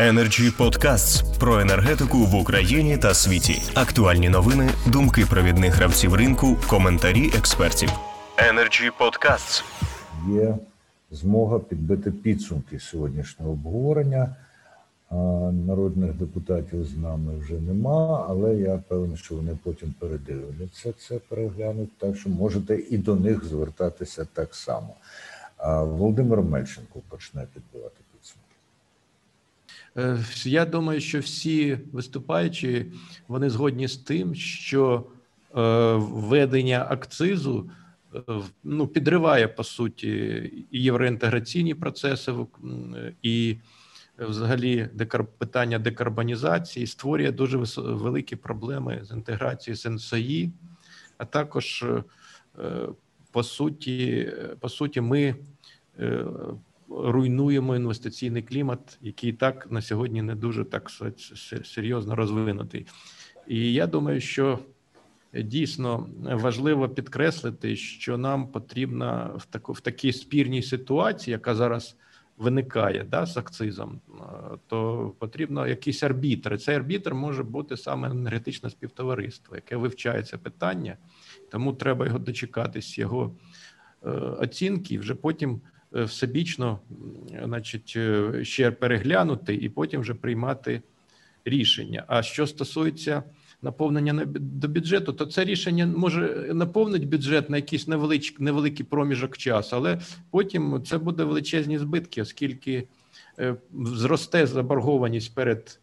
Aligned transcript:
Energy 0.00 0.50
Podcasts 0.58 1.38
про 1.38 1.60
енергетику 1.60 2.18
в 2.18 2.34
Україні 2.34 2.98
та 2.98 3.14
світі. 3.14 3.62
Актуальні 3.74 4.28
новини, 4.28 4.70
думки 4.86 5.26
провідних 5.30 5.74
гравців 5.74 6.14
ринку, 6.14 6.56
коментарі 6.68 7.32
експертів. 7.38 7.90
Energy 8.36 8.90
Podcasts. 9.00 9.64
Є 10.28 10.56
змога 11.10 11.58
підбити 11.58 12.10
підсумки 12.10 12.80
сьогоднішнього 12.80 13.52
обговорення. 13.52 14.36
Народних 15.66 16.12
депутатів 16.12 16.84
з 16.84 16.96
нами 16.96 17.38
вже 17.38 17.54
нема, 17.54 18.26
але 18.28 18.54
я 18.54 18.80
певен, 18.88 19.16
що 19.16 19.34
вони 19.34 19.58
потім 19.62 19.94
передивляться 19.98 20.92
це, 20.98 21.18
переглянуть, 21.28 21.98
так 21.98 22.16
що 22.16 22.28
можете 22.28 22.76
і 22.90 22.98
до 22.98 23.16
них 23.16 23.44
звертатися 23.44 24.26
так 24.32 24.54
само. 24.54 24.94
Володимир 25.66 26.42
Мельченко 26.42 27.00
почне 27.08 27.46
підбивати 27.54 28.00
я 30.44 30.64
думаю, 30.64 31.00
що 31.00 31.20
всі 31.20 31.78
виступаючі 31.92 32.86
вони 33.28 33.50
згодні 33.50 33.88
з 33.88 33.96
тим, 33.96 34.34
що 34.34 35.06
е, 35.56 35.94
введення 35.94 36.86
акцизу 36.90 37.70
е, 38.14 38.20
ну, 38.64 38.86
підриває 38.86 39.48
по 39.48 39.64
суті 39.64 40.52
євроінтеграційні 40.70 41.74
процеси 41.74 42.32
і 43.22 43.56
взагалі 44.18 44.88
питання 45.38 45.78
декарбонізації 45.78 46.86
створює 46.86 47.32
дуже 47.32 47.58
великі 47.76 48.36
проблеми 48.36 49.00
з 49.02 49.10
інтеграцією 49.10 49.76
з 49.76 49.86
НСОІ, 49.90 50.50
а 51.18 51.24
також 51.24 51.84
по 53.32 53.42
суті, 53.42 54.32
по 54.60 54.68
суті, 54.68 55.00
ми 55.00 55.34
руйнуємо 56.90 57.76
інвестиційний 57.76 58.42
клімат, 58.42 58.98
який 59.00 59.32
так 59.32 59.66
на 59.70 59.82
сьогодні 59.82 60.22
не 60.22 60.34
дуже 60.34 60.64
так 60.64 60.90
серйозно 61.64 62.16
розвинутий. 62.16 62.86
І 63.48 63.72
я 63.72 63.86
думаю, 63.86 64.20
що 64.20 64.58
дійсно 65.34 66.08
важливо 66.22 66.88
підкреслити, 66.88 67.76
що 67.76 68.18
нам 68.18 68.48
потрібно 68.48 69.36
в 69.38 69.46
таку 69.46 69.72
в 69.72 69.80
такій 69.80 70.12
спірній 70.12 70.62
ситуації, 70.62 71.32
яка 71.32 71.54
зараз 71.54 71.96
виникає 72.36 73.06
да, 73.10 73.26
з 73.26 73.36
акцизом, 73.36 74.00
то 74.66 75.12
потрібно 75.18 75.66
якийсь 75.66 76.02
арбітр. 76.02 76.58
Цей 76.58 76.76
арбітр 76.76 77.14
може 77.14 77.42
бути 77.42 77.76
саме 77.76 78.10
енергетичне 78.10 78.70
співтовариство, 78.70 79.56
яке 79.56 79.76
вивчає 79.76 80.22
це 80.22 80.36
питання, 80.36 80.96
тому 81.50 81.72
треба 81.72 82.06
його 82.06 82.18
дочекатись, 82.18 82.98
його 82.98 83.36
е, 84.04 84.10
оцінки, 84.10 84.94
і 84.94 84.98
вже 84.98 85.14
потім. 85.14 85.60
Е, 85.96 86.04
всебічно, 86.04 86.78
значить, 87.44 87.92
е, 87.96 88.32
ще 88.44 88.70
переглянути 88.70 89.54
і 89.54 89.68
потім 89.68 90.00
вже 90.00 90.14
приймати 90.14 90.82
рішення. 91.44 92.04
А 92.06 92.22
що 92.22 92.46
стосується 92.46 93.22
наповнення 93.62 94.24
до 94.26 94.68
бюджету, 94.68 95.12
то 95.12 95.26
це 95.26 95.44
рішення 95.44 95.86
може 95.86 96.50
наповнити 96.54 97.06
бюджет 97.06 97.50
на 97.50 97.56
якийсь 97.56 97.88
невеличкий 97.88 98.44
невеликий 98.44 98.86
проміжок 98.86 99.36
часу, 99.36 99.76
але 99.76 100.00
потім 100.30 100.82
це 100.86 100.98
буде 100.98 101.24
величезні 101.24 101.78
збитки, 101.78 102.22
оскільки 102.22 102.88
е, 103.38 103.54
зросте 103.84 104.46
заборгованість 104.46 105.34
перед 105.34 105.80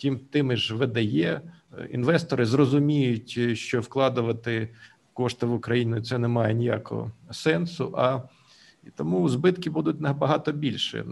тим 0.00 0.18
тими 0.18 0.56
ж 0.56 0.74
ВДЄ, 0.74 1.40
інвестори 1.90 2.46
зрозуміють, 2.46 3.58
що 3.58 3.80
вкладувати 3.80 4.68
кошти 5.12 5.46
в 5.46 5.54
Україну 5.54 6.00
це 6.00 6.18
не 6.18 6.28
має 6.28 6.54
ніякого 6.54 7.12
сенсу. 7.30 7.94
а 7.96 8.22
і 8.86 8.90
тому 8.90 9.28
збитки 9.28 9.70
будуть 9.70 10.00
набагато 10.00 10.52
більше. 10.52 11.04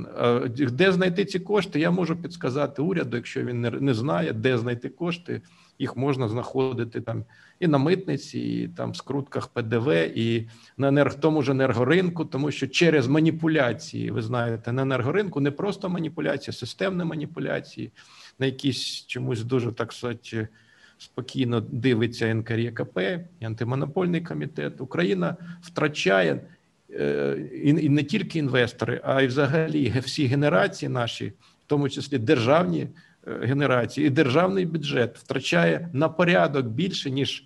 Де 0.56 0.92
знайти 0.92 1.24
ці 1.24 1.38
кошти? 1.38 1.80
Я 1.80 1.90
можу 1.90 2.16
підсказати 2.16 2.82
уряду, 2.82 3.16
якщо 3.16 3.42
він 3.44 3.60
не 3.60 3.94
знає, 3.94 4.32
де 4.32 4.58
знайти 4.58 4.88
кошти. 4.88 5.42
Їх 5.78 5.96
можна 5.96 6.28
знаходити 6.28 7.00
там 7.00 7.24
і 7.60 7.66
на 7.66 7.78
митниці, 7.78 8.40
і 8.40 8.68
там 8.68 8.90
в 8.90 8.96
скрутках 8.96 9.48
ПДВ, 9.48 9.88
і 10.14 10.48
на 10.76 10.88
енерг... 10.88 11.14
тому 11.14 11.42
ж 11.42 11.50
енергоринку, 11.50 12.24
тому 12.24 12.50
що 12.50 12.68
через 12.68 13.08
маніпуляції, 13.08 14.10
ви 14.10 14.22
знаєте, 14.22 14.72
на 14.72 14.82
енергоринку 14.82 15.40
не 15.40 15.50
просто 15.50 15.88
маніпуляції, 15.88 16.54
системні 16.54 17.04
маніпуляції, 17.04 17.92
на 18.38 18.46
якісь 18.46 19.06
чомусь 19.06 19.42
дуже 19.42 19.72
так 19.72 19.92
сказати, 19.92 20.48
спокійно 20.98 21.60
дивиться 21.60 22.34
НКРЄКП, 22.34 22.98
антимонопольний 23.42 24.20
комітет. 24.20 24.80
Україна 24.80 25.36
втрачає. 25.62 26.40
Е, 26.98 27.36
і 27.64 27.88
не 27.88 28.02
тільки 28.02 28.38
інвестори, 28.38 29.00
а 29.04 29.22
й 29.22 29.26
взагалі 29.26 29.94
всі 30.04 30.26
генерації 30.26 30.88
наші, 30.88 31.26
в 31.26 31.66
тому 31.66 31.88
числі 31.88 32.18
державні 32.18 32.80
е, 32.80 33.38
генерації, 33.42 34.06
і 34.06 34.10
державний 34.10 34.66
бюджет 34.66 35.18
втрачає 35.18 35.88
на 35.92 36.08
порядок 36.08 36.66
більше 36.66 37.10
ніж 37.10 37.44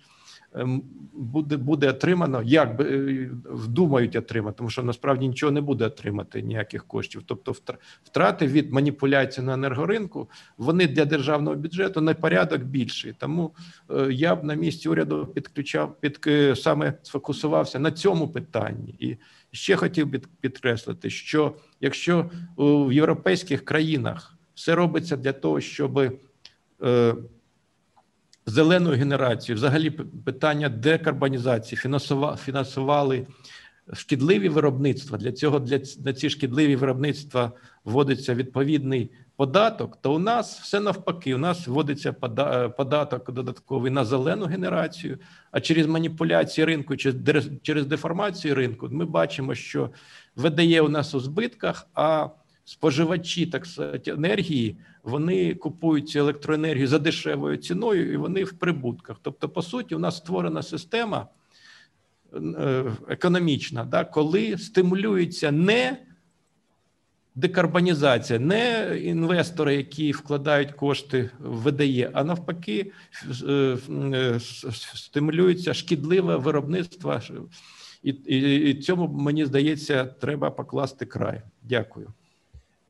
буде 1.15 1.57
буде 1.57 1.89
отримано, 1.89 2.41
як 2.43 2.79
е, 2.79 3.29
думають 3.67 4.15
отримати, 4.15 4.57
тому 4.57 4.69
що 4.69 4.83
насправді 4.83 5.27
нічого 5.27 5.51
не 5.51 5.61
буде 5.61 5.85
отримати 5.85 6.41
ніяких 6.41 6.85
коштів. 6.85 7.23
Тобто, 7.25 7.55
втрати 8.03 8.47
від 8.47 8.73
маніпуляцій 8.73 9.41
на 9.41 9.53
енергоринку 9.53 10.29
вони 10.57 10.87
для 10.87 11.05
державного 11.05 11.55
бюджету 11.55 12.01
на 12.01 12.13
порядок 12.13 12.61
більший. 12.61 13.13
Тому 13.17 13.51
е, 13.89 14.07
я 14.11 14.35
б 14.35 14.43
на 14.43 14.53
місці 14.53 14.89
уряду 14.89 15.25
підключав 15.25 15.95
під 15.99 16.19
е, 16.27 16.55
саме 16.55 16.93
сфокусувався 17.03 17.79
на 17.79 17.91
цьому 17.91 18.27
питанні, 18.27 18.95
і 18.99 19.17
ще 19.51 19.75
хотів 19.75 20.07
би 20.07 20.21
підкреслити, 20.41 21.09
що 21.09 21.55
якщо 21.81 22.29
в 22.57 22.91
європейських 22.93 23.65
країнах 23.65 24.37
все 24.55 24.75
робиться 24.75 25.17
для 25.17 25.33
того, 25.33 25.61
щоб 25.61 26.17
зелену 28.45 28.89
генерацію, 28.89 29.55
взагалі 29.55 29.89
питання 30.25 30.69
декарбонізації, 30.69 31.81
фінансували 32.37 33.27
шкідливі 33.93 34.49
виробництва. 34.49 35.17
Для 35.17 35.31
цього 35.31 35.59
для 35.59 35.79
на 36.05 36.13
ці 36.13 36.29
шкідливі 36.29 36.75
виробництва 36.75 37.51
вводиться 37.83 38.35
відповідний 38.35 39.11
податок. 39.35 39.97
То 40.01 40.13
у 40.13 40.19
нас 40.19 40.59
все 40.59 40.79
навпаки, 40.79 41.35
у 41.35 41.37
нас 41.37 41.67
вводиться 41.67 42.13
податок 42.77 43.31
додатковий 43.31 43.91
на 43.91 44.05
зелену 44.05 44.45
генерацію. 44.45 45.19
А 45.51 45.61
через 45.61 45.87
маніпуляції 45.87 46.65
ринку, 46.65 46.95
через 47.61 47.85
деформацію 47.85 48.55
ринку, 48.55 48.87
ми 48.91 49.05
бачимо, 49.05 49.55
що 49.55 49.89
видає 50.35 50.81
у 50.81 50.89
нас 50.89 51.15
у 51.15 51.19
збитках. 51.19 51.87
а 51.93 52.27
споживачі 52.65 53.45
так 53.45 53.65
сказати, 53.65 54.11
енергії 54.11 54.77
вони 55.03 55.55
купують 55.55 56.09
цю 56.09 56.19
електроенергію 56.19 56.87
за 56.87 56.99
дешевою 56.99 57.57
ціною, 57.57 58.13
і 58.13 58.17
вони 58.17 58.43
в 58.43 58.53
прибутках. 58.53 59.17
Тобто, 59.21 59.49
по 59.49 59.61
суті, 59.61 59.95
у 59.95 59.99
нас 59.99 60.17
створена 60.17 60.63
система 60.63 61.27
е, 62.33 62.83
економічна, 63.09 63.85
да, 63.85 64.05
коли 64.05 64.57
стимулюється 64.57 65.51
не 65.51 65.97
декарбонізація, 67.35 68.39
не 68.39 68.97
інвестори, 69.03 69.75
які 69.75 70.11
вкладають 70.11 70.71
кошти 70.71 71.29
в 71.39 71.69
ВДЄ, 71.69 72.09
а 72.13 72.23
навпаки, 72.23 72.91
е, 73.47 73.77
е, 74.13 74.39
стимулюється 74.95 75.73
шкідливе 75.73 76.35
виробництво. 76.35 77.21
І, 78.03 78.09
і, 78.09 78.69
і 78.69 78.73
цьому 78.73 79.07
мені 79.07 79.45
здається, 79.45 80.05
треба 80.05 80.51
покласти 80.51 81.05
край. 81.05 81.41
Дякую. 81.63 82.13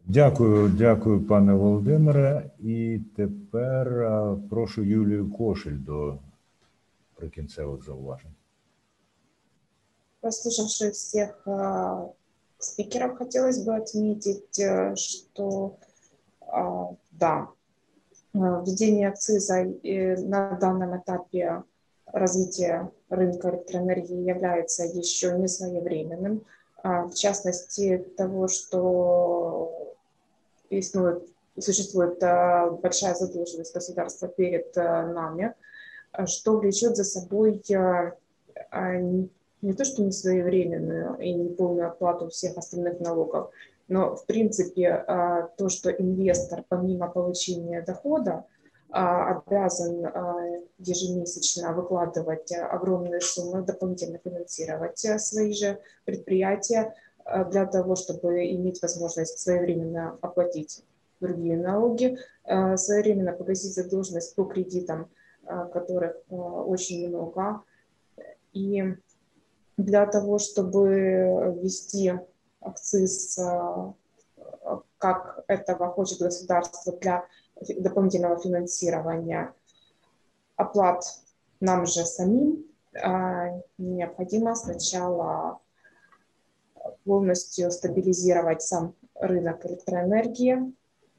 Дякую, 0.06 0.68
дякую, 0.68 1.26
пане 1.26 1.52
Володимире. 1.52 2.50
І 2.58 3.00
тепер 3.16 4.06
прошу 4.50 4.82
Юлію 4.82 5.30
Кошель 5.30 5.78
до 5.78 6.18
прикінцевих 7.14 7.84
зауважень. 7.84 8.34
Послушавши 10.20 10.90
всех 10.90 11.42
э, 11.46 12.08
спикеров, 12.58 13.16
хотелось 13.16 13.64
бы 13.64 13.76
отметить, 13.76 14.58
э, 14.58 14.94
что 14.96 15.76
э, 16.42 16.96
да, 17.12 17.48
введение 18.34 19.08
акциза 19.08 19.64
на 19.82 20.58
данном 20.60 20.96
этапе 20.98 21.62
развития 22.06 22.90
рынка 23.08 23.48
электроэнергии 23.48 24.28
является 24.28 24.84
еще 24.84 25.38
не 25.38 25.48
своевременным. 25.48 26.42
В 26.82 27.12
частности, 27.14 27.98
того, 28.16 28.48
что 28.48 29.83
существует, 30.69 31.23
существует 31.59 32.21
э, 32.21 32.71
большая 32.81 33.15
задолженность 33.15 33.73
государства 33.73 34.27
перед 34.27 34.75
э, 34.77 34.81
нами, 34.81 35.53
что 36.25 36.57
влечет 36.57 36.95
за 36.95 37.03
собой 37.03 37.61
э, 37.69 38.11
не 39.61 39.73
то, 39.73 39.85
что 39.85 40.03
не 40.03 40.11
своевременную 40.11 41.17
и 41.17 41.33
неполную 41.33 41.87
оплату 41.87 42.29
всех 42.29 42.57
остальных 42.57 42.99
налогов, 42.99 43.51
но, 43.87 44.15
в 44.15 44.25
принципе, 44.25 45.05
то, 45.57 45.69
что 45.69 45.91
инвестор, 45.91 46.63
помимо 46.67 47.07
получения 47.07 47.83
дохода, 47.83 48.45
обязан 48.89 50.07
ежемесячно 50.79 51.73
выкладывать 51.73 52.51
огромные 52.51 53.21
суммы, 53.21 53.61
дополнительно 53.61 54.19
финансировать 54.23 54.97
свои 55.19 55.53
же 55.53 55.79
предприятия, 56.03 56.95
Э, 56.95 57.04
для 57.25 57.65
того, 57.65 57.95
чтобы 57.95 58.45
иметь 58.51 58.81
возможность 58.81 59.39
своевременно 59.39 60.17
оплатить 60.21 60.83
другие 61.19 61.57
налоги, 61.57 62.17
своевременно 62.43 63.31
погасить 63.33 63.73
задолженность 63.73 64.35
по 64.35 64.43
кредитам, 64.43 65.09
которых 65.73 66.17
очень 66.29 67.09
много. 67.09 67.61
И 68.53 68.83
для 69.77 70.05
того, 70.05 70.37
чтобы 70.39 71.57
ввести 71.59 72.13
акциз, 72.61 73.39
как 74.97 75.43
этого 75.47 75.89
хочет 75.91 76.19
государство 76.19 76.93
для 76.97 77.25
дополнительного 77.79 78.39
финансирования 78.39 79.53
оплат 80.55 81.03
нам 81.59 81.85
же 81.85 82.05
самим, 82.05 82.65
необходимо 83.77 84.55
сначала 84.55 85.59
полностью 87.03 87.71
стабилизировать 87.71 88.61
сам 88.61 88.95
рынок 89.15 89.65
электроэнергии 89.65 90.73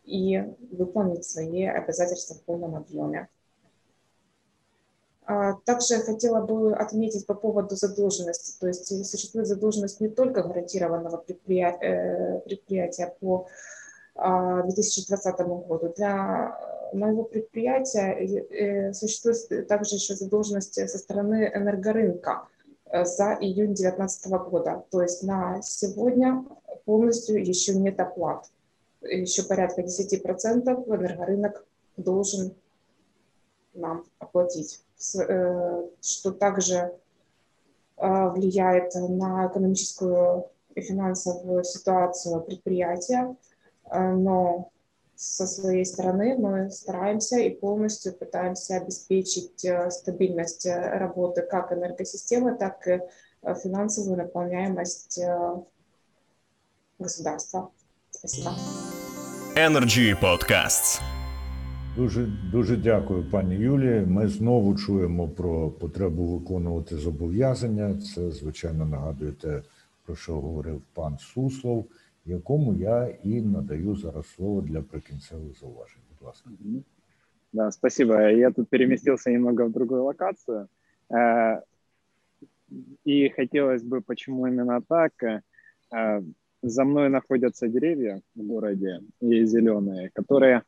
и 0.05 0.43
выполнить 0.71 1.25
свои 1.25 1.65
обязательства 1.65 2.35
в 2.35 2.43
полном 2.43 2.77
объеме. 2.77 3.29
Также 5.65 5.95
я 5.95 6.01
хотела 6.01 6.41
бы 6.41 6.73
отметить 6.73 7.27
по 7.27 7.35
поводу 7.35 7.75
задолженности. 7.75 8.57
То 8.61 8.69
есть 8.69 8.87
существует 9.07 9.49
задолженность 9.49 10.01
не 10.01 10.09
только 10.09 10.43
гарантированного 10.43 11.17
предприятия, 11.17 12.43
предприятия 12.45 13.13
по 13.19 13.49
2020 14.15 15.41
году. 15.67 15.93
Для 15.97 16.57
моего 16.93 17.25
предприятия 17.25 18.13
э, 18.13 18.93
существует 18.93 19.67
также 19.69 19.97
еще 19.97 20.15
задолженность 20.15 20.75
со 20.75 20.99
стороны 20.99 21.51
энергорынка 21.53 22.47
э, 22.49 22.56
за 23.05 23.37
июнь 23.41 23.75
2019 23.75 24.27
года. 24.49 24.85
То 24.91 25.03
есть 25.03 25.23
на 25.23 25.61
сегодня 25.63 26.45
полностью 26.85 27.45
еще 27.45 27.75
нет 27.75 27.99
оплат. 28.01 28.51
Еще 29.03 29.43
порядка 29.43 29.83
10% 29.83 30.69
энергорынок 30.87 31.65
должен 31.97 32.55
нам 33.75 34.05
оплатить, 34.19 34.83
э, 35.19 35.89
что 36.01 36.33
также 36.33 36.95
влияет 37.99 38.95
на 38.95 39.47
экономическую 39.47 40.51
и 40.75 40.83
финансовую 40.83 41.65
ситуацию 41.65 42.43
предприятия, 42.43 43.35
но 43.91 44.71
со 45.22 45.46
своей 45.46 45.86
стороны 45.86 46.36
мы 46.36 46.72
стараемся 46.72 47.38
и 47.38 47.52
полностью 47.52 48.14
пытаемся 48.14 48.78
обеспечить 48.78 49.64
э, 49.64 49.92
стабильность 49.92 50.66
э, 50.66 50.98
работы 50.98 51.44
как 51.44 51.72
энергосистемы, 51.72 52.58
так 52.58 52.88
и 52.88 53.00
э, 53.44 53.56
финансовую 53.64 54.18
наполняемость 54.18 55.20
государства. 56.98 57.70
Спасибо. 58.10 58.52
Energy 59.56 60.16
Podcasts. 60.20 61.02
Дуже 61.96 62.26
дуже 62.52 62.78
дякую, 62.78 63.24
пані 63.32 63.56
Юлії. 63.56 64.02
Ми 64.02 64.28
знову 64.28 64.76
чуємо 64.76 65.28
про 65.28 65.70
потребу 65.70 66.26
виконувати 66.26 66.98
зобов'язання. 66.98 68.02
Це 68.02 68.32
звичайно 68.32 68.86
нагадує 68.86 69.32
те, 69.32 69.62
про 70.06 70.16
що 70.16 70.34
говорив 70.34 70.82
пан 70.94 71.18
Суслов 71.18 71.86
Якому 72.27 72.75
я 72.75 73.09
і 73.25 73.43
надаю 73.43 73.97
зараз 73.97 74.27
слово 74.27 74.61
для 74.61 74.83
прикінцевих 74.83 75.59
зауважень. 75.59 76.03
Будь 76.11 76.27
ласка. 76.27 76.51
Да, 77.53 77.71
спасибо. 77.71 78.15
Я 78.15 78.51
тут 78.51 78.69
переместился 78.69 79.31
немного 79.31 79.67
в 79.67 79.73
другую 79.73 80.05
локацию. 80.05 80.69
Э, 81.11 81.61
и 83.05 83.29
хотелось 83.29 83.83
бы, 83.83 84.01
почему 84.01 84.47
именно 84.47 84.83
так. 84.83 85.13
Э, 85.23 86.23
за 86.63 86.85
мной 86.85 87.09
находятся 87.09 87.69
деревья 87.69 88.21
в 88.35 88.43
городе 88.43 89.01
и 89.21 89.45
зеленые, 89.45 90.11
которые 90.11 90.63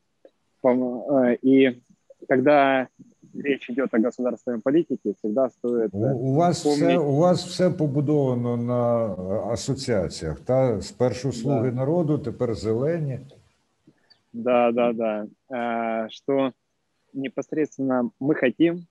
э, 0.62 1.36
и 1.42 1.82
когда 2.28 2.88
речь 3.33 3.69
идет 3.69 3.93
о 3.93 3.99
государственной 3.99 4.59
политике, 4.59 5.13
всегда 5.17 5.49
стоит 5.49 5.89
у, 5.93 5.97
у 5.97 6.33
вас 6.33 6.61
помнить... 6.61 6.79
все 6.79 6.99
у 6.99 7.15
вас 7.15 7.43
все 7.43 7.71
побудовано 7.71 8.57
на 8.57 9.13
асоціаціях. 9.53 10.39
Та 10.39 10.81
спершу 10.81 11.31
слуги 11.31 11.69
да. 11.69 11.75
народу, 11.75 12.17
тепер 12.17 12.55
зелені. 12.55 13.19
Да, 14.33 14.71
да, 14.71 14.93
да. 14.93 15.27
А, 15.49 16.09
что 16.09 16.51
непосредственно 17.13 18.09
мы 18.19 18.35
хотим 18.35 18.87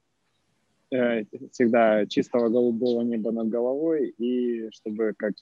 э, 0.92 1.24
всегда 1.50 2.06
чистого 2.06 2.48
голубого 2.48 3.02
неба 3.02 3.32
над 3.32 3.48
головой 3.48 4.14
и 4.18 4.68
чтобы 4.70 5.14
как 5.16 5.34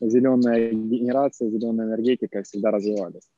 зеленая 0.00 0.72
генерация, 0.72 1.50
зеленая 1.50 1.86
энергетика 1.86 2.42
всегда 2.42 2.70
развивались 2.70 3.28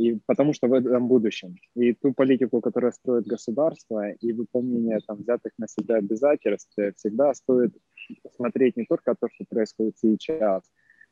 и 0.00 0.18
потому 0.26 0.54
что 0.54 0.68
в 0.68 0.72
этом 0.72 1.08
будущем. 1.08 1.56
И 1.74 1.92
ту 1.92 2.14
политику, 2.14 2.60
которую 2.60 2.92
строит 2.92 3.26
государство, 3.26 4.10
и 4.10 4.32
выполнение 4.32 4.98
там 5.06 5.18
взятых 5.18 5.52
на 5.58 5.68
себя 5.68 5.96
обязательств, 5.96 6.74
всегда 6.96 7.34
стоит 7.34 7.76
смотреть 8.36 8.78
не 8.78 8.86
только 8.86 9.14
то, 9.14 9.28
что 9.30 9.44
происходит 9.44 9.98
сейчас, 9.98 10.62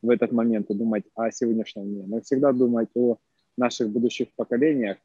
в 0.01 0.09
этот 0.09 0.33
момент, 0.33 0.71
и 0.71 0.75
думать 0.75 1.05
о 1.15 1.31
сегодняшнем 1.31 1.85
дне, 1.85 2.05
но 2.07 2.21
всегда 2.21 2.53
думать 2.53 2.89
о 2.95 3.19
наших 3.59 3.91
будущих 3.91 4.29
поколениях, 4.37 4.97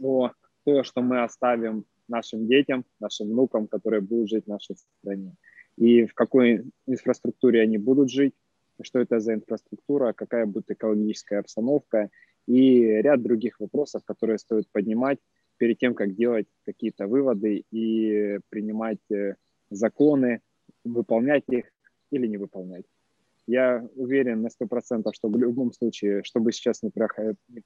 о 0.00 0.30
том, 0.64 0.84
что 0.84 1.02
мы 1.02 1.24
оставим 1.24 1.84
нашим 2.08 2.46
детям, 2.46 2.84
нашим 3.00 3.28
внукам, 3.28 3.66
которые 3.66 4.02
будут 4.02 4.28
жить 4.28 4.44
в 4.44 4.48
нашей 4.48 4.76
стране. 4.76 5.34
И 5.76 6.04
в 6.06 6.14
какой 6.14 6.64
инфраструктуре 6.86 7.62
они 7.62 7.78
будут 7.78 8.10
жить, 8.10 8.34
что 8.82 9.00
это 9.00 9.20
за 9.20 9.34
инфраструктура, 9.34 10.12
какая 10.12 10.46
будет 10.46 10.70
экологическая 10.70 11.38
обстановка 11.38 12.10
и 12.46 12.80
ряд 12.80 13.22
других 13.22 13.60
вопросов, 13.60 14.02
которые 14.04 14.38
стоит 14.38 14.68
поднимать 14.72 15.18
перед 15.56 15.78
тем, 15.78 15.94
как 15.94 16.14
делать 16.14 16.46
какие-то 16.64 17.06
выводы 17.06 17.64
и 17.70 18.38
принимать 18.50 18.98
э, 19.10 19.34
законы, 19.70 20.40
выполнять 20.84 21.44
их 21.48 21.66
или 22.10 22.26
не 22.26 22.36
выполнять. 22.36 22.84
Я 23.46 23.86
уверен 23.94 24.42
на 24.42 24.50
сто 24.50 24.66
процентов, 24.66 25.14
что 25.14 25.28
в 25.28 25.36
любом 25.36 25.72
случае, 25.72 26.22
что 26.24 26.40
бы 26.40 26.52
сейчас 26.52 26.82
ни 26.82 26.90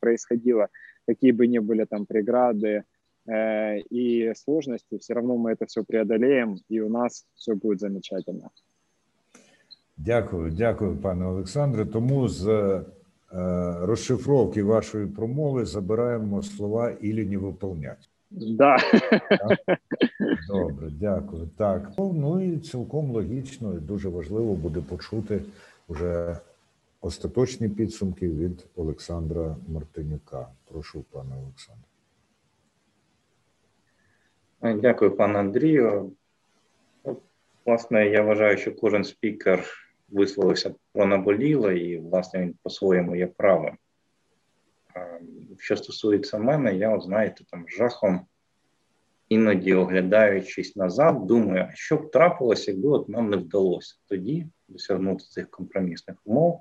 происходило, 0.00 0.68
какие 1.06 1.30
бы 1.30 1.46
ни 1.46 1.58
были 1.58 1.84
там 1.84 2.04
преграды 2.04 2.84
э, 3.26 3.78
и 3.90 4.32
сложности, 4.34 4.98
все 4.98 5.14
равно 5.14 5.36
мы 5.36 5.52
это 5.52 5.66
все 5.66 5.84
преодолеем, 5.84 6.56
и 6.68 6.80
у 6.80 6.88
нас 6.88 7.24
все 7.34 7.54
будет 7.54 7.80
замечательно. 7.80 8.50
Дякую, 9.98 10.50
дякую, 10.50 10.96
пане 10.96 11.26
Олександре. 11.26 11.84
Тому 11.84 12.28
з 12.28 12.80
Е, 13.32 13.74
розшифровки 13.80 14.62
вашої 14.62 15.06
промови 15.06 15.64
забираємо 15.64 16.42
слова 16.42 16.90
«ілі 16.90 17.26
не 17.26 17.38
виповнять. 17.38 18.10
Да. 18.30 18.76
Добре, 20.48 20.90
дякую. 20.90 21.48
Так, 21.56 21.92
ну, 21.98 22.12
ну 22.12 22.40
і 22.40 22.58
цілком 22.58 23.10
логічно 23.10 23.74
і 23.74 23.78
дуже 23.78 24.08
важливо 24.08 24.54
буде 24.54 24.80
почути 24.80 25.42
вже 25.88 26.36
остаточні 27.00 27.68
підсумки 27.68 28.28
від 28.28 28.66
Олександра 28.76 29.56
Мартинюка. 29.68 30.48
Прошу, 30.72 31.04
пане 31.10 31.34
Олександре. 31.42 31.84
Дякую, 34.82 35.10
пане 35.10 35.38
Андрію. 35.38 36.12
Власне, 37.66 38.08
я 38.08 38.22
вважаю, 38.22 38.58
що 38.58 38.74
кожен 38.74 39.04
спікер 39.04 39.87
висловився 40.08 40.74
про 40.92 41.06
наболіле, 41.06 41.78
і, 41.78 41.98
власне, 41.98 42.40
він 42.40 42.54
по-своєму 42.62 43.16
є 43.16 43.26
правим. 43.26 43.76
Що 45.58 45.76
стосується 45.76 46.38
мене, 46.38 46.76
я, 46.76 47.00
знаєте, 47.00 47.44
там 47.50 47.68
жахом, 47.68 48.20
іноді 49.28 49.74
оглядаючись 49.74 50.76
назад, 50.76 51.26
думаю, 51.26 51.66
а 51.70 51.74
що 51.74 51.96
б 51.96 52.10
трапилося, 52.10 52.70
якби 52.70 52.88
от 52.88 53.08
нам 53.08 53.30
не 53.30 53.36
вдалося 53.36 53.96
тоді 54.08 54.46
досягнути 54.68 55.24
цих 55.24 55.50
компромісних 55.50 56.16
умов, 56.24 56.60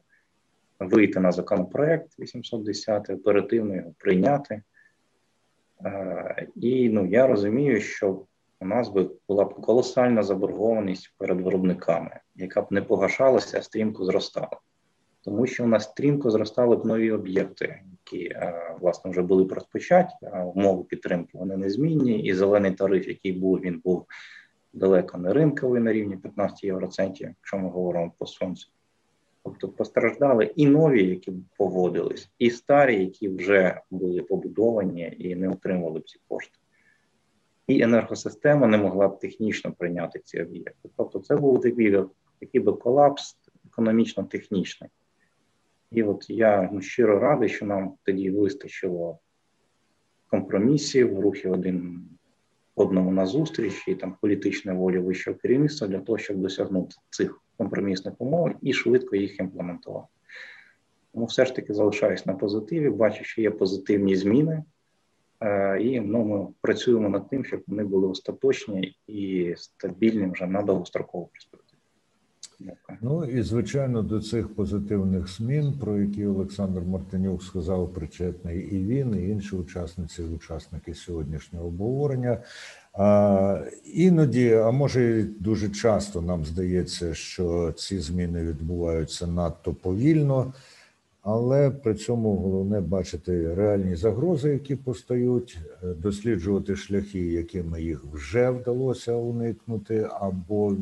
вийти 0.79 1.19
на 1.19 1.31
законопроект 1.31 2.19
810, 2.19 3.09
оперативно 3.09 3.75
його 3.75 3.93
прийняти. 3.97 4.61
І 6.55 6.89
ну, 6.89 7.05
я 7.05 7.27
розумію, 7.27 7.81
що 7.81 8.25
у 8.61 8.65
нас 8.65 8.89
би 8.89 9.09
була 9.27 9.45
б 9.45 9.53
колосальна 9.53 10.23
заборгованість 10.23 11.13
перед 11.17 11.41
виробниками, 11.41 12.19
яка 12.35 12.61
б 12.61 12.67
не 12.69 12.81
погашалася, 12.81 13.59
а 13.59 13.61
стрімко 13.61 14.05
зростала. 14.05 14.59
Тому 15.21 15.47
що 15.47 15.63
у 15.63 15.67
нас 15.67 15.83
стрімко 15.83 16.31
зростали 16.31 16.75
б 16.75 16.85
нові 16.85 17.11
об'єкти, 17.11 17.81
які 17.91 18.25
е, 18.25 18.75
власне 18.81 19.11
вже 19.11 19.21
були 19.21 19.47
розпочаті, 19.53 20.13
а 20.31 20.43
умови 20.43 20.83
підтримки 20.83 21.37
вони 21.37 21.57
незмінні, 21.57 22.19
і 22.19 22.33
зелений 22.33 22.71
тариф, 22.71 23.07
який 23.07 23.31
був, 23.31 23.59
він 23.59 23.81
був 23.85 24.05
далеко 24.73 25.17
не 25.17 25.33
ринковий 25.33 25.81
на 25.81 25.93
рівні 25.93 26.17
15 26.17 26.63
євроцентів, 26.63 27.27
якщо 27.27 27.57
ми 27.57 27.69
говоримо 27.69 28.11
по 28.17 28.25
сонцю. 28.25 28.67
Тобто 29.43 29.67
постраждали 29.67 30.45
і 30.45 30.67
нові, 30.67 31.09
які 31.09 31.33
поводились, 31.57 32.29
і 32.39 32.49
старі, 32.49 32.99
які 32.99 33.29
вже 33.29 33.81
були 33.91 34.21
побудовані 34.21 35.15
і 35.19 35.35
не 35.35 35.49
отримали 35.49 35.99
б 35.99 36.09
ці 36.09 36.19
кошти 36.27 36.57
і 37.67 37.81
енергосистема 37.81 38.67
не 38.67 38.77
могла 38.77 39.07
б 39.07 39.19
технічно 39.19 39.71
прийняти 39.71 40.19
ці 40.19 40.41
об'єкти. 40.41 40.89
Тобто, 40.97 41.19
це 41.19 41.35
був 41.35 41.61
такий 41.61 42.03
такий 42.39 42.61
би 42.61 42.73
колапс 42.73 43.37
економічно-технічний. 43.65 44.89
І 45.91 46.03
от 46.03 46.29
я 46.29 46.69
ну, 46.73 46.81
щиро 46.81 47.19
радий, 47.19 47.49
що 47.49 47.65
нам 47.65 47.93
тоді 48.03 48.31
вистачило 48.31 49.19
компромісів, 50.29 51.19
рухів 51.19 51.51
один 51.51 52.07
одному 52.75 53.11
назустріч 53.11 53.87
і 53.87 53.95
там 53.95 54.15
політичної 54.21 54.77
волі 54.77 54.99
вищого 54.99 55.37
керівництва 55.37 55.87
для 55.87 55.99
того, 55.99 56.17
щоб 56.17 56.37
досягнути 56.37 56.95
цих 57.09 57.41
компромісних 57.57 58.13
умов 58.17 58.51
і 58.61 58.73
швидко 58.73 59.15
їх 59.15 59.39
імплементувати. 59.39 60.07
Тому 61.13 61.25
все 61.25 61.45
ж 61.45 61.55
таки 61.55 61.73
залишаюсь 61.73 62.25
на 62.25 62.33
позитиві, 62.33 62.89
бачу, 62.89 63.23
що 63.23 63.41
є 63.41 63.51
позитивні 63.51 64.15
зміни, 64.15 64.63
і 65.81 65.99
ну, 65.99 66.23
ми 66.25 66.47
працюємо 66.61 67.09
над 67.09 67.29
тим, 67.29 67.45
щоб 67.45 67.63
вони 67.67 67.83
були 67.83 68.07
остаточні 68.07 68.97
і 69.07 69.53
стабільні 69.57 70.31
вже 70.31 70.47
на 70.47 70.61
довгострокову 70.61 71.29
перспективу. 71.33 71.67
Ну 73.01 73.25
і 73.25 73.41
звичайно 73.41 74.01
до 74.01 74.21
цих 74.21 74.55
позитивних 74.55 75.27
змін, 75.27 75.73
про 75.81 75.97
які 75.97 76.25
Олександр 76.25 76.81
Мартинюк 76.81 77.43
сказав, 77.43 77.93
причетний 77.93 78.59
і 78.59 78.83
він, 78.83 79.15
і 79.15 79.29
інші 79.29 79.55
учасниці, 79.55 80.21
і 80.21 80.35
учасники 80.35 80.93
сьогоднішнього 80.93 81.67
обговорення. 81.67 82.37
А, 82.93 83.63
іноді, 83.93 84.53
а 84.53 84.71
може 84.71 85.19
і 85.19 85.23
дуже 85.23 85.69
часто 85.69 86.21
нам 86.21 86.45
здається, 86.45 87.13
що 87.13 87.71
ці 87.71 87.99
зміни 87.99 88.43
відбуваються 88.43 89.27
надто 89.27 89.73
повільно, 89.73 90.53
але 91.29 91.69
при 91.69 91.95
цьому 91.95 92.35
головне 92.35 92.81
бачити 92.81 93.53
реальні 93.53 93.95
загрози, 93.95 94.49
які 94.49 94.75
постають, 94.75 95.59
е, 95.83 95.87
досліджувати 95.87 96.75
шляхи, 96.75 97.19
якими 97.19 97.81
їх 97.81 98.03
вже 98.13 98.49
вдалося 98.49 99.13
уникнути, 99.13 100.09
або 100.19 100.75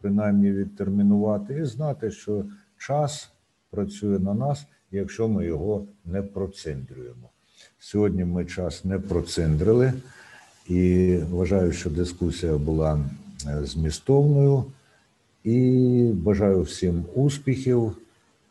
принаймні 0.00 0.52
відтермінувати, 0.52 1.54
і 1.54 1.64
знати, 1.64 2.10
що 2.10 2.44
час 2.78 3.32
працює 3.70 4.18
на 4.18 4.34
нас, 4.34 4.66
якщо 4.90 5.28
ми 5.28 5.46
його 5.46 5.84
не 6.04 6.22
процендрюємо. 6.22 7.30
Сьогодні 7.78 8.24
ми 8.24 8.44
час 8.44 8.84
не 8.84 8.98
процендрили, 8.98 9.92
і 10.68 11.16
вважаю, 11.30 11.72
що 11.72 11.90
дискусія 11.90 12.58
була 12.58 13.00
е, 13.46 13.64
змістовною. 13.64 14.64
І 15.44 16.10
бажаю 16.14 16.62
всім 16.62 17.04
успіхів. 17.14 17.96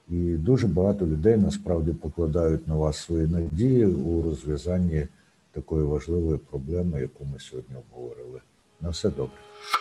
І 0.10 0.16
дуже 0.16 0.68
багато 0.68 1.06
людей 1.06 1.38
насправді 1.38 1.92
покладають 1.92 2.68
на 2.68 2.76
вас 2.76 2.98
свої 2.98 3.28
надії 3.28 3.86
у 3.86 4.22
розв'язанні 4.22 5.08
такої 5.52 5.84
важливої 5.86 6.38
проблеми, 6.38 7.02
яку 7.02 7.26
ми 7.34 7.40
сьогодні 7.40 7.76
обговорили. 7.76 8.40
На 8.82 8.90
все 8.90 9.10
добре. 9.10 9.36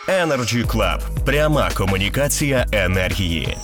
Energy 0.07 0.65
Club. 0.67 1.25
Пряма 1.25 1.69
комунікація 1.77 2.65
енергії. 2.71 3.57